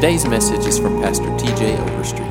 Today's 0.00 0.26
message 0.26 0.64
is 0.64 0.78
from 0.78 0.98
Pastor 1.02 1.26
TJ 1.36 1.78
Overstreet. 1.78 2.30